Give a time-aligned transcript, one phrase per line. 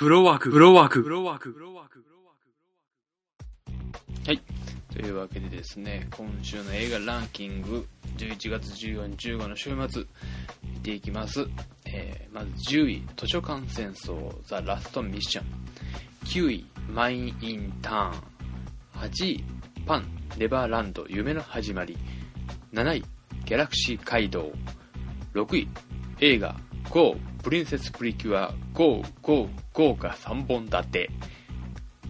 [0.00, 1.98] フロワーク、フロワーク、フロワーク、フロワーク。
[1.98, 2.36] フローワー
[4.24, 4.40] クはい。
[4.94, 10.04] というわけでですね、今週の映画ランキング、11月14、15の週末、
[10.64, 11.46] 見ていきます。
[11.84, 15.44] えー、まず10位、図書館戦争、ザ・ラスト・ミッション。
[16.24, 18.12] 9位、マイン・イン・ターン。
[19.02, 19.44] 8位、
[19.84, 20.08] パン、
[20.38, 21.98] ネバーランド、夢の始まり。
[22.72, 23.04] 7位、
[23.44, 24.50] ギャラクシー街道。
[25.34, 25.68] 6位、
[26.20, 26.56] 映画、
[26.88, 27.18] GO!
[27.42, 29.02] プリンセスプリキュア GO!
[29.22, 29.48] GO!
[29.72, 29.94] GO!
[29.94, 31.10] が3本立て。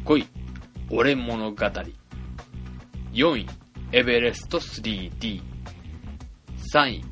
[0.04, 0.26] 5位、
[0.90, 1.56] 俺物語。
[3.12, 3.46] 4位、
[3.92, 5.40] エベレスト 3D。
[6.74, 7.04] 3位、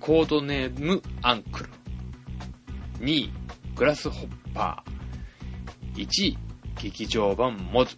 [0.00, 1.70] コードネームアンクル。
[3.00, 3.32] 2位、
[3.76, 6.00] グラスホッパー。
[6.00, 6.38] 1位、
[6.80, 7.96] 劇場版モズ。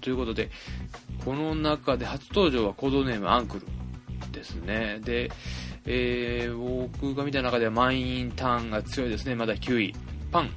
[0.00, 0.50] ということで、
[1.24, 3.66] この中で初登場はコードネームアンクル
[4.32, 4.98] ですね。
[5.00, 5.30] で、
[5.90, 9.34] えー、僕が見た中ではマインターンが強いですね。
[9.34, 9.94] まだ9位。
[10.30, 10.50] パン。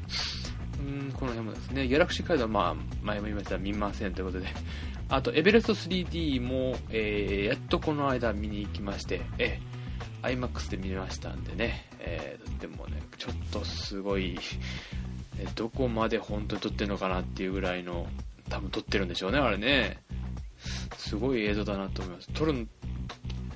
[0.79, 4.47] うんこの辺もですね、ギャラクシーカードはまあ、前も言いました見ませんということで。
[5.07, 14.37] あと、エベレスト 3D も、えー、やっとこの間見に行きまして、えー、IMAX で見ましたんでね、えー、でもね、ちょっとすごい、
[15.39, 18.05] えどこまで本当に撮ってるのかなっていうぐらいの、
[18.49, 20.01] 多分撮ってるんでしょうね、あれね。
[20.97, 22.27] すごい映像だなと思います。
[22.33, 22.67] 撮る、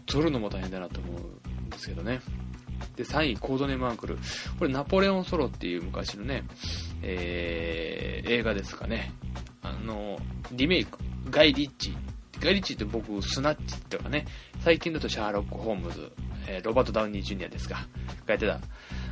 [0.05, 2.21] 撮るのも大変だなと思うんですけどね。
[2.95, 4.17] で、3位、コードネームアンクル。
[4.57, 6.43] これ、ナポレオンソロっていう昔のね、
[7.01, 9.13] えー、映画ですかね。
[9.61, 10.19] あの、
[10.51, 10.99] リメイク、
[11.29, 11.95] ガイ・リッチ。
[12.39, 14.25] ガイ・リッチって僕、スナッチとかね、
[14.59, 16.11] 最近だとシャーロック・ホームズ、
[16.47, 17.87] えー、ロバート・ダウニー・ジュニアですか、
[18.25, 18.59] がやってた。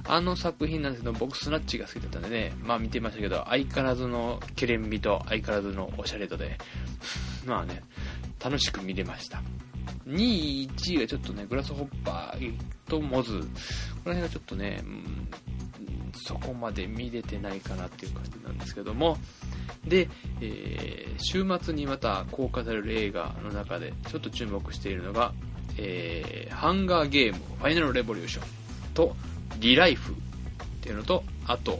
[0.05, 6.57] あの作品なんですけど、僕、スナッチが好きだったんでね、まあ見てましたけど、相変わらずのケレン味と相変わらずのおしゃれ度で、
[7.45, 7.81] まあね、
[8.43, 9.41] 楽しく見れました。
[10.07, 12.53] 2位、1位がちょっとね、グラスホッパー
[12.87, 13.39] とモズ。
[13.39, 15.29] この辺がちょっとね、うん、
[16.25, 19.17] そこまで見れてないかなっていう感じなんですけども。
[19.85, 20.09] で、
[20.41, 25.33] えー、週末にまた公開される映画の中でちょっと注目しているのが、
[25.77, 28.45] えー、ハンガーゲーム、ファイナルレボリューション
[28.93, 29.15] と、
[29.59, 30.15] リライフっ
[30.81, 31.79] ていうのと、あと、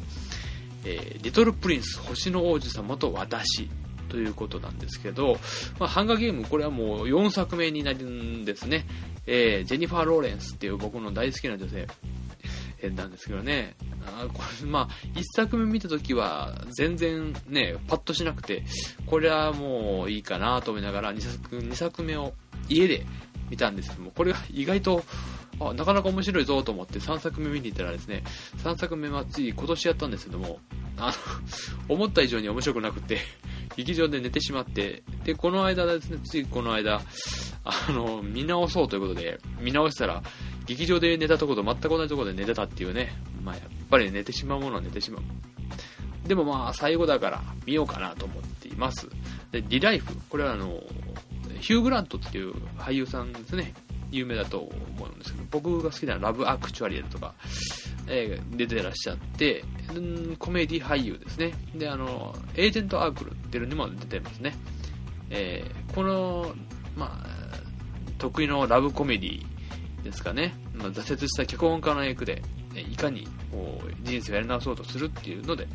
[0.86, 3.70] えー、リトルプリンス、星の王子様と私
[4.10, 5.38] ということなんですけど、
[5.80, 8.86] まあ、ハンガーゲーム、これはもう4作目になるんですね。
[9.26, 11.88] えー、ジェニファー・ローレンスっていう僕の大好きな女性
[12.90, 13.76] なんですけどね。
[14.06, 18.64] あこれまあ、1作目見た時は全然ね、パッとしなくて、
[19.06, 22.34] これはもういいかなと思いながら2作 ,2 作目を
[22.68, 23.06] 家で
[23.50, 25.04] 見たんですけども、これが意外と
[25.60, 28.24] あなかなか面白いぞと思って3作目見に行ったらですね、
[28.58, 30.60] 3作目はつい今年やったんですけども、
[30.98, 31.14] あ
[31.88, 33.20] の、思った以上に面白くなくて、
[33.76, 37.02] 劇場で寝てしまって、で、この間ですね、ついこの間、
[37.64, 40.22] あの、見直そうということで、見直したら、
[40.66, 45.24] 劇場で寝たとこと全く同じとこで寝てたっていうね、まあやっぱり寝てしまうものは寝てしまう。
[46.28, 49.08] でもまあ最後だから見ようかなと思っています。
[49.52, 50.82] で、リライフ、これはあの、
[51.60, 53.74] ヒュー・グラントっていう俳優さんですね。
[54.12, 57.34] 有名だと思うんですけど、僕が好きなラブ・アクチュアリエルとか、
[58.08, 59.64] えー、出てらっしゃって、
[60.40, 61.54] コメディ俳優ですね。
[61.76, 64.56] で、あの、エージェント・アークルっていうのにも出てますね。
[65.30, 66.54] えー、この、
[66.96, 67.28] まあ、
[68.18, 69.46] 得意のラブコメディ
[70.04, 70.56] ですかね。
[70.74, 72.42] まあ、挫折した脚本家の役で、
[72.76, 75.68] いかにこう人生をやり直そうとするっていうので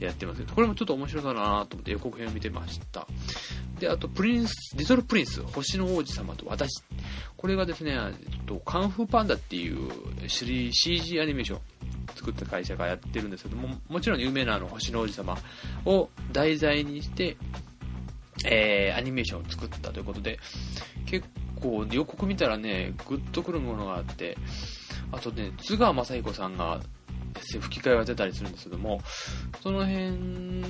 [0.00, 3.06] やってますけどこれもちょっと面白そうだなと思って予告編を見てました。
[3.78, 6.82] で、あと、プリンス、リトルプリンス、星の王子様と私。
[7.36, 7.94] これがですね、
[8.64, 9.90] カンフーパンダっていう
[10.26, 11.60] CG アニメーション
[12.26, 15.36] 作った会社がやってるんですけども、もちろん有名なあの星の王子様
[15.84, 17.36] を題材にして、
[18.44, 20.40] えー、アニメーションを作ったということで、
[21.06, 21.28] 結
[21.60, 24.36] 構予告見たらね、グッとくるものがあって、
[25.12, 26.80] あとね、津川雅彦さんが
[27.60, 29.00] 吹き替えを当てたりするんですけども、
[29.62, 30.10] その辺、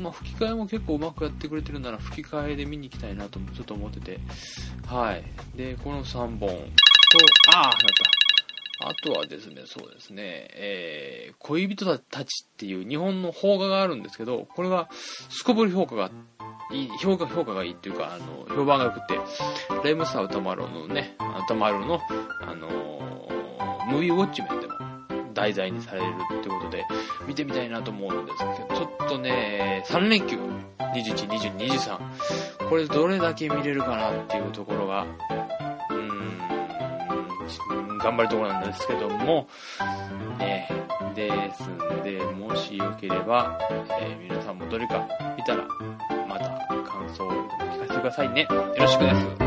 [0.01, 4.21] まあ、吹き替えも結構うまくやってくれてるなら吹き替えで見に行きたいなとちょっと思ってて、
[4.87, 5.25] はい。
[5.57, 6.47] で、この3本と、
[7.55, 8.16] ああ、やった。
[8.81, 14.89] あとはですね、そうですね、えー、恋人たちっていう日本の邦画があるんですけど、これが
[15.31, 16.11] すこぶり評価が
[16.71, 19.19] いい、評価、評価がいいっていうか、あの、評判が良くて、
[19.85, 22.01] レムサ歌丸のね、歌丸の、
[22.43, 24.75] あのー、ムービーウォッチメンでも
[25.33, 26.85] 題材にされるってことで、
[27.27, 30.39] 見てみたいなと思うんですけど、ちょっとね、3連休、
[30.79, 35.07] 21、22、23、これどれだけ見れるかなっていうところが、
[35.91, 39.49] うーん、頑張るところなんですけども、
[40.39, 40.69] ね、
[41.17, 43.59] ですんで、もしよければ、
[44.01, 45.67] えー、皆さんもどれか見たら、
[46.29, 46.45] また
[46.85, 47.49] 感想を聞
[47.81, 48.43] かせてくださいね。
[48.43, 49.46] よろしくです。